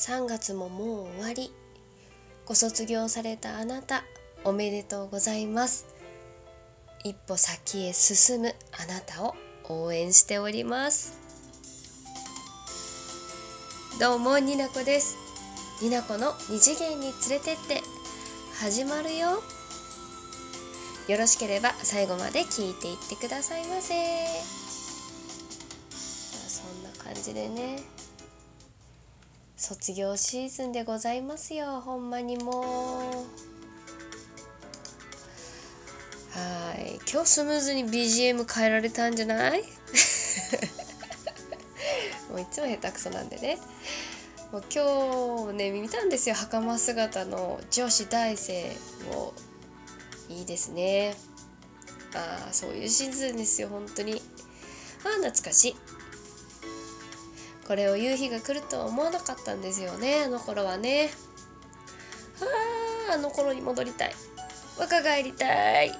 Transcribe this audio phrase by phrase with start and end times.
[0.00, 1.52] 3月ももう終わり。
[2.46, 4.02] ご卒業されたあなた
[4.44, 5.86] おめでとうございます。
[7.04, 9.34] 一歩先へ進むあなたを
[9.68, 11.18] 応援しております。
[14.00, 15.18] どうもになこです。
[15.82, 17.82] になこの二次元に連れてって。
[18.58, 19.42] 始まるよ。
[21.08, 23.94] よろしければ最後まで聞いていってくださいませ。
[26.48, 27.99] そんな感じでね。
[29.70, 31.80] 卒業シーズンでございますよ。
[31.80, 32.64] ほんまにもう。
[36.36, 36.98] はい。
[37.08, 39.62] 今日スムーズに BGM 変えられたんじゃない？
[42.30, 43.60] もういつも下手くそなんでね。
[44.50, 46.34] もう今日ね見たんですよ。
[46.34, 48.76] 袴姿の女子大生
[49.12, 49.32] を
[50.28, 51.14] いいですね。
[52.16, 54.20] ああそういうシーズンですよ本当に。
[55.04, 55.76] ああ懐かしい。
[57.70, 60.24] これを言う日が来るとは思わなかったんですよね。
[60.24, 61.08] あの頃はね。
[62.40, 64.14] あああの頃に戻りたい。
[64.76, 65.92] 若返りたい。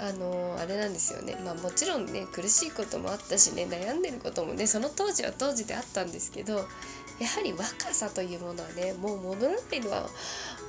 [0.00, 1.36] あのあれなんですよね。
[1.44, 6.66] まあもちろんね苦しいこともあったしね悩んでることもねその当時は当時であったんですけど
[7.18, 10.08] やはり若さというものはねもう戻らないのは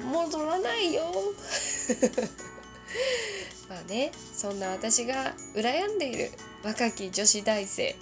[0.01, 1.03] 戻らないよ。
[3.71, 6.29] まあねそんな私が羨んでいる
[6.61, 7.95] 若き女子大生。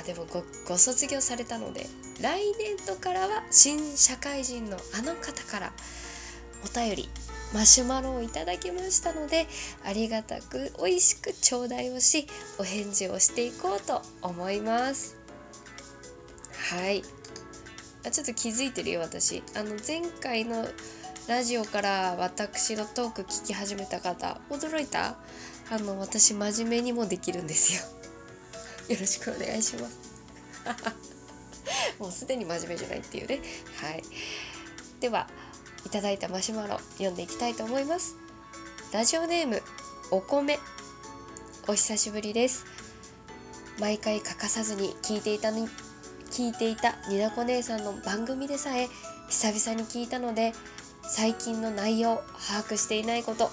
[0.00, 1.86] あでもごご卒業されたので
[2.20, 5.72] 来年度からは新社会人のあの方から
[6.64, 7.08] お便り
[7.54, 9.46] マシュマロをいただきましたので
[9.84, 12.26] ありがたく美味しく頂戴をし
[12.58, 15.16] お返事をしていこうと思います。
[16.70, 17.02] はい。
[18.06, 19.42] あちょっと気づいてるよ私。
[19.54, 20.66] あの前回の
[21.28, 25.16] ラジオから私のトーク聞き始めた方驚いた？
[25.72, 28.94] あの私真面目にもできるんですよ。
[28.94, 29.98] よろしくお願いします。
[31.98, 33.40] もうすでに真面目じゃないっていうね。
[33.82, 34.04] はい。
[35.00, 35.28] では
[35.84, 38.14] いただいたマシュマロ読んでいきたいと思います。
[38.92, 39.60] ラジオネーム
[40.12, 40.60] お米。
[41.66, 42.64] お久しぶりです。
[43.80, 45.68] 毎回欠かさずに聞いていたに
[46.30, 48.88] 聞いていたになこ姉さんの番組でさえ
[49.28, 50.52] 久々に聞いたので
[51.08, 53.50] 最近の内容把握していないこと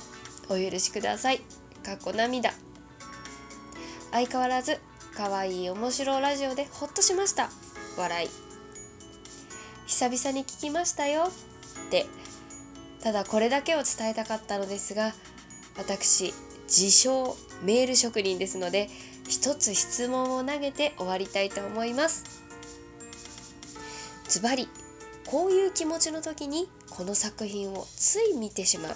[0.50, 1.42] お許しください。
[1.86, 2.52] かっこ涙。
[4.12, 4.80] 相変わらず
[5.16, 7.50] 可愛い面白ラジオでほっとしました。
[7.98, 8.30] 笑い。
[9.86, 11.26] 久々に聞きましたよ
[11.88, 12.08] って。
[13.02, 15.14] ただこれだけを伝えたかったのですが
[15.78, 18.90] 私自称メール職人ですので
[19.28, 22.42] 一つ質問を投げて終わりたいと思います。
[24.28, 24.68] ズバリ
[25.28, 28.96] こういう気持ちの時にこの作品をつい見てしまう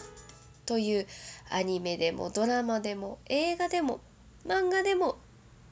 [0.66, 1.08] という
[1.50, 4.02] アニメでもドラマでも映画でも
[4.46, 5.18] 漫画でも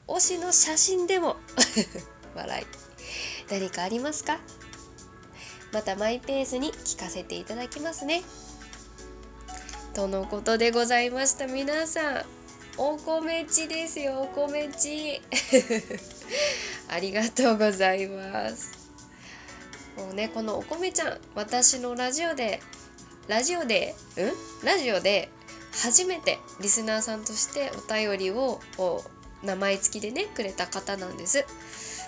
[0.08, 1.36] 推しの写真でも
[2.34, 2.66] 笑い。
[3.50, 4.40] 何かありますか？
[5.72, 8.22] またマイペースに聞かせていただきますね。
[9.94, 11.46] とのことでございました。
[11.46, 12.24] 皆さん
[12.76, 15.20] お米ちですよお米ち。
[16.88, 18.85] ありがとうございます。
[19.96, 22.60] もうねこのお米ちゃん私のラジオで
[23.28, 24.66] ラジオでうん？
[24.66, 25.30] ラジオで
[25.82, 28.60] 初めてリスナーさんとしてお便りを
[29.42, 31.44] 名前付きでねくれた方なんです。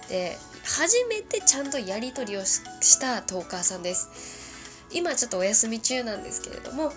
[0.09, 4.87] で初めてちゃんとやり取りをしたトーカーさんです。
[4.91, 6.93] 今ちょっとお休み中なんですけれども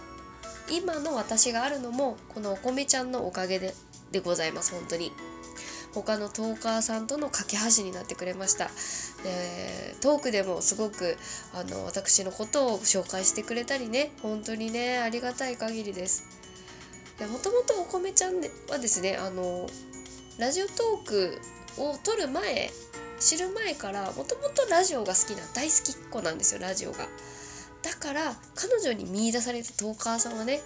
[0.69, 3.73] 今の私があるのもこのお米ちゃんのおかげで
[4.12, 5.12] でございます本当に。
[5.94, 8.66] 他のトーカーさんとの架け橋になってくれました。
[9.24, 11.18] でトークでもすごく
[11.53, 14.12] あの私のことを紹介してくれたりね。
[14.22, 16.24] 本当にねありがたい限りです。
[17.19, 19.68] もともとお米ちゃんはですねあの
[20.40, 21.40] ラジオトーク
[21.78, 22.72] を撮る前
[23.19, 27.08] 知る前からもともとラジオが好きな大好きっ子なんですよラジオが。
[27.84, 30.62] だから彼女に見いだされたトーカーさんはね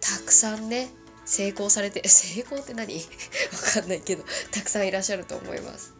[0.00, 0.88] たくさんね
[1.30, 2.96] 成功されて 成功って何？
[2.98, 5.94] わかんないけどたくさんいらっしゃると思います。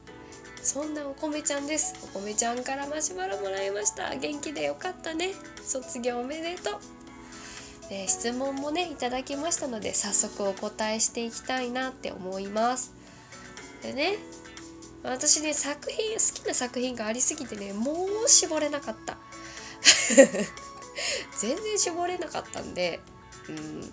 [0.60, 1.94] そんなお米ちゃんです。
[2.02, 4.14] お米ちゃんからマシュマロもらいました。
[4.14, 5.32] 元気でよかったね。
[5.64, 6.80] 卒業おめでとう。
[7.88, 12.92] で質問もねいただきましたので早速お答えしていきたいなって思います。
[13.82, 14.18] でね
[15.04, 19.16] 私ね作品好きな作品がありすぎてねもう絞れなかった。
[21.38, 23.00] 全然絞れなかったんで
[23.48, 23.92] うん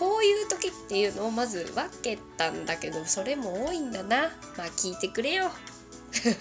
[0.00, 4.30] こういう時っていうのをまず分けたんだけどそれも多いんだな。
[4.56, 5.50] まあ聞いてくれよ。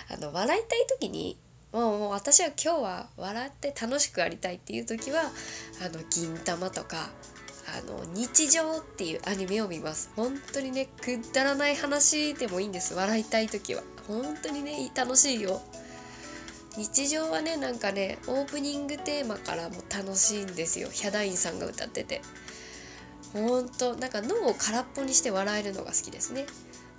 [0.08, 1.38] あの笑いたい時に
[1.73, 5.23] もうもう私は今日は笑って楽しくありたいっていう時は
[5.84, 7.11] あの銀玉とか
[7.69, 10.11] あの日常っていうアニメを見ます。
[10.16, 12.94] 本当にねくだらない話でもいいんです。
[12.94, 13.82] 笑いたい時は。
[14.06, 15.61] 本当にね楽しいよ。
[16.76, 20.88] 日常はねなんかねオープニングテーマからも楽しいんですよ。
[20.91, 22.23] ヒャダインさんが歌ってて。
[23.32, 26.47] ほんとなんか脳を空っぽにして笑えるのが好きですね。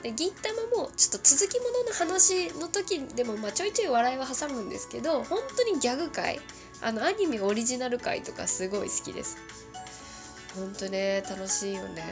[0.02, 6.40] で銀玉もちょっと続きものの話の時でも、まあ、ちょいちょい笑いは挟むんですけど本当にギャグ界
[6.82, 9.38] あのアニメオリジナル回とかすごい好きです。
[10.56, 12.04] ほんとね楽しいよね。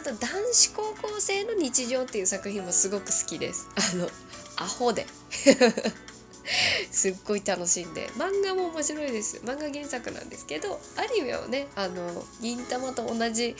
[0.00, 3.68] あと男子高校生の日常っていう作品もすごく好きです。
[3.76, 4.08] あの
[4.56, 5.06] アホで。
[6.90, 8.08] すっごい楽しんで。
[8.16, 9.36] 漫画も面白いです。
[9.44, 13.54] 漫画原作なんですけどアニメをねあの銀魂と同じ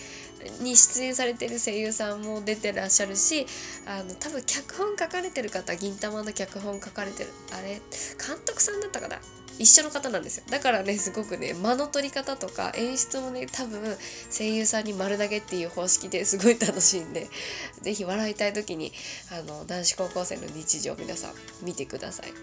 [0.60, 3.46] に出演されてる声優さんも出てらっしゃるし
[3.84, 7.82] あの多分脚本書かれてる方銀魂の脚本書かれてるあれ
[8.26, 9.20] 監督さんだったかな？
[9.58, 10.44] 一緒の方なんですよ。
[10.49, 13.97] だからねすごくね間の取り方とか演出もね多分
[14.31, 17.29] 声優さんに丸投げっていう方式ですごい楽しいんで
[17.82, 18.93] 是非笑いたい時に
[19.31, 21.32] あの男子高校生の日常皆さん
[21.62, 22.32] 見てください。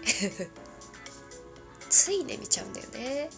[1.90, 3.30] ついね見ちゃうんだよね。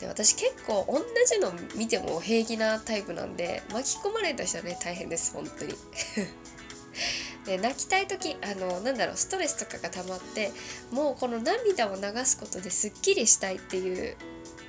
[0.00, 5.74] で私結構同じの見ても平気なタイプなんで巻き込まれた人はね大変です本当に。
[7.46, 10.52] で泣きたい時あのなんだろうストレスとかが溜まって
[10.92, 14.16] もうこの涙を流すことですっきりしたいっていう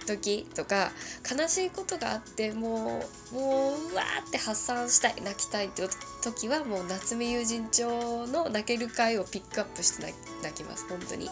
[0.05, 0.91] 時とか
[1.29, 5.83] 悲しいことがあってもうもううわーって発散したい泣きたいって
[6.23, 11.29] 時はもう夏目友人帳の泣ける回をピックアップして泣きます本当に。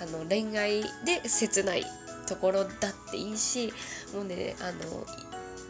[0.00, 1.84] あの恋愛で切ない
[2.26, 3.72] ところだっていいし
[4.12, 5.04] もうねあの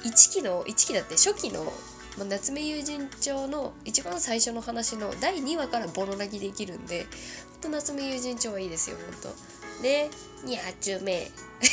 [0.03, 1.73] 1期の1期だって初期の
[2.17, 7.07] まあ、夏目友人帳の一番最初の話の第2話からボロ泣きできるんで
[7.53, 9.29] ほんと夏目友人帳はいいですよほんと。
[9.83, 10.11] ね
[10.45, 11.31] にゃちゅめ。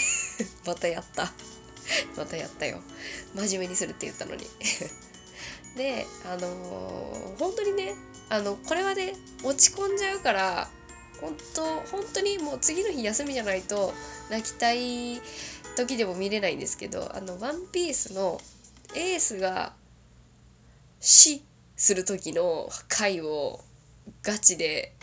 [0.66, 1.32] またやった。
[2.18, 2.82] またやったよ。
[3.36, 4.48] 真面目にするって言ったのに。
[5.76, 7.96] であのー、本当にね
[8.30, 10.70] あのこれはね落ち込んじゃうから
[11.22, 13.94] 本当本当にもう次の日休みじゃないと
[14.30, 15.22] 泣きたい
[15.78, 18.42] 時でも見れないんですけどあの「ワンピースの
[18.96, 19.74] エースが
[21.01, 21.44] 死
[21.75, 23.59] する時の回を
[24.24, 24.94] ガチで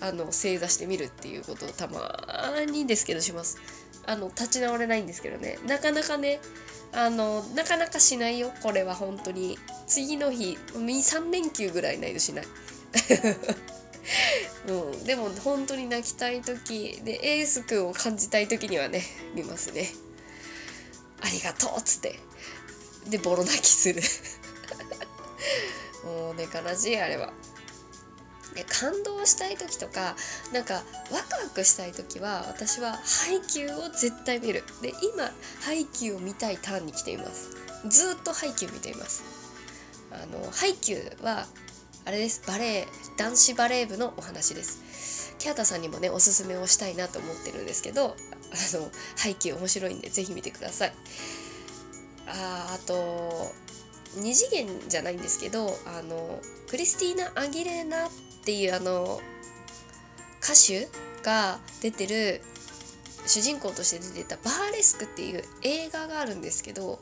[0.00, 3.58] あの正座してみるっていうことをたまにですけどします。
[4.06, 6.40] あの立ち直れないんですけどねなかなかね
[6.92, 12.46] あのなかなかしないよこれは本当に次の日3連休ぐらいないとしない。
[14.66, 19.02] うん、でも本当に泣きたい時でエース君を感じたい時にはね
[19.34, 19.90] 見ますね。
[21.20, 22.18] ありがとうっつって
[23.08, 24.00] でボロ泣きする
[26.08, 27.32] もうね悲しいあれは。
[28.54, 30.16] で感動したい時とか
[30.52, 30.84] なんかワク
[31.44, 34.64] ワクしたい時は私はハイキューを絶対見る。
[34.82, 37.50] で今ハイキューを見たいターンに来ています。
[37.88, 39.22] ずっとハイキュー見ています。
[40.10, 41.46] あのハイキューは
[42.04, 42.42] あれです。
[42.46, 42.88] バレー
[43.18, 45.36] 男子バレー部のお話です。
[45.38, 50.92] キャータさんにもねおすすめをしたいなと思ってるんですけどあのハイキュー面白いんで是非見てください。
[52.26, 53.52] ああと
[54.16, 58.10] 2次元じゃないんですけどあのクリスティーナ・アギレーナっ
[58.44, 59.20] ていうあの
[60.42, 60.88] 歌手
[61.22, 62.40] が出てる
[63.26, 67.00] 主人公として出てた「バーレスク」っていう映画があるんですけど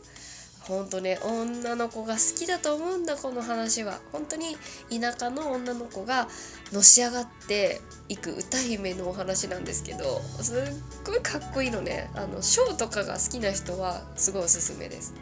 [0.69, 4.01] ほんとね女の子が好きだと思うんだこの話は。
[4.11, 4.57] 本当に
[4.91, 6.29] 田舎の女の子が
[6.73, 10.59] のし上がっていく歌姫のお話なんですけどすっ
[11.05, 12.11] ごいかっこいいのね。
[12.15, 15.15] あのショーとかが好きな人はすごいおすすめです。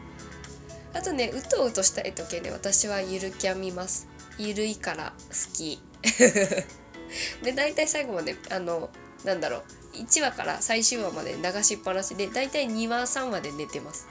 [0.94, 4.08] あとねうとうとしたい時ね私はゆるキャン見ます。
[4.38, 5.80] ゆるいから好き。
[7.42, 8.90] で大体最後まであの
[9.24, 9.62] なんだろう。
[9.94, 14.06] 1話から最終話まで流しっぱなしで大体2話3話で寝てます。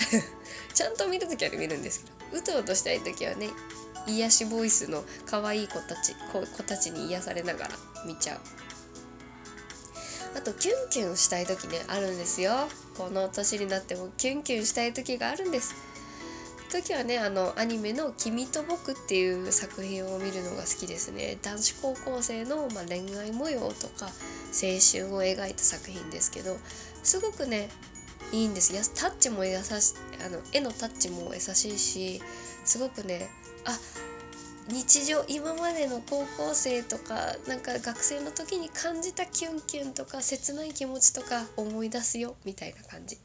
[0.74, 3.50] ちゃんと見る時は見るんですけどうとうとしたい時はね
[4.06, 7.70] 癒しボイスの可愛い子たち子たちに癒されながら
[8.06, 8.40] 見ちゃう。
[10.36, 12.68] あとキュンキュンしたい時ねあるんですよ。
[12.96, 15.74] この年になってもキュンキュンしたい時があるんです。
[16.70, 21.36] 時はねあのアニメの「君と僕」っていう作品を見るのが好きですね。
[21.42, 26.56] 男子高校生の、まあ、恋愛模様とか青春を描いた作品ですけど
[27.02, 27.68] すごくね
[28.32, 28.74] いいんです。
[28.74, 32.22] やタッチも優しあの絵のタッチも優しいし
[32.64, 33.28] すごくね
[33.64, 33.78] あ
[34.68, 43.18] 日常今までの高校生とかなんか学生の時に感じたキュンキュンとか切ない気持ちとか思い出すよみたいな感じ。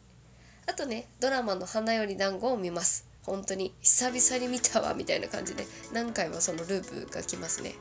[0.66, 3.15] あとねドラマの「花より団子を見ます。
[3.26, 7.70] 本当に久々に見たわみたいな感じで何回もそのループが来ますね。
[7.70, 7.76] は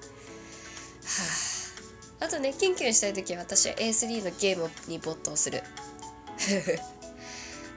[2.20, 2.26] あ。
[2.26, 5.62] あとねキュンキュンしたい時は私は A3 のゲームに没頭する。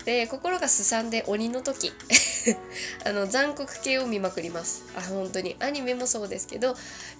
[0.05, 1.91] で心がすさんで鬼の時。
[3.03, 4.85] あの残酷系を見まくります。
[4.95, 5.57] あ本当に。
[5.59, 6.77] アニメもそうですけど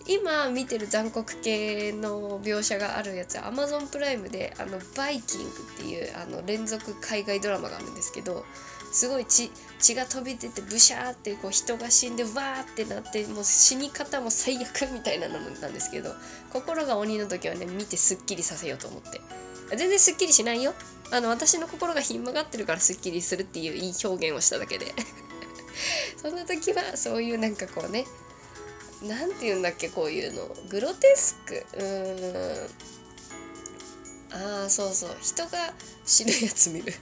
[0.08, 8.46] 今見てる残酷系の描写があるやつは Amazon プライムであのバイキングっていうあの連続海外ドラマがあるんですけど
[8.92, 16.12] すごい血血が飛び出てブシャーってこう人が死んでわーってなってもう死に方も最悪みたいなのなんですけど
[16.52, 19.22] 心が鬼の時はね見てすっきりさせようと思って。
[19.76, 20.74] 全然すっきりしないよ。
[21.12, 24.94] あの私の心がひん曲がってるからすっきりするっていういい表現をしただけで。
[26.22, 28.06] そんな時はそういうなんかこうね
[29.04, 30.48] 何て言うんだっけこういうの。
[30.70, 31.66] グロテスク。
[31.74, 32.70] うーん。
[34.62, 35.18] ああそうそう。
[35.22, 35.74] 人が
[36.06, 36.94] 死ぬやつ見る。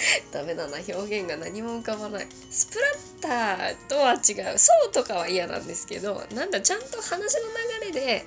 [0.32, 2.26] ダメだな表現が何も浮かばない。
[2.50, 4.58] スプラッターとは違う。
[4.58, 7.48] そうとかは嫌なんですけどなんだちゃんと話の
[7.82, 8.24] 流れで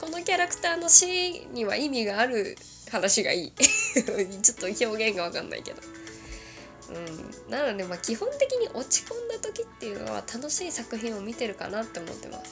[0.00, 2.56] このキャラクターの死には意味がある
[2.90, 3.52] 話がいい。
[4.42, 5.82] ちょっと表現が分かんないけど。
[6.90, 7.50] うん。
[7.50, 12.50] なのでまあ基本的に落ち込んだ時っていうのは楽しい作品を見てるかなって思ってます。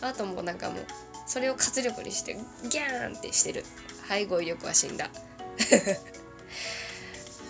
[0.00, 0.86] あともうなんかもう
[1.26, 2.34] それを活力にして
[2.68, 3.64] ギャーンってしてる。
[4.02, 5.10] はい語彙力は死んだ。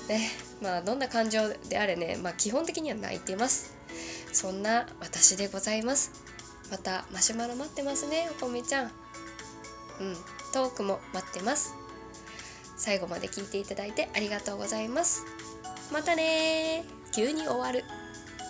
[0.09, 0.31] ね
[0.63, 3.75] まあどんな感情であれねまあ基本的には泣いてます。
[4.33, 6.13] そんな私でございます。
[6.71, 8.87] またマシュマロ待ってますねおこめちゃん。
[8.87, 8.93] うん
[10.53, 11.75] トークも待ってます。
[12.77, 15.25] 最後まで聞いていただいてありがとうございます。
[15.93, 17.85] またね急に終わる。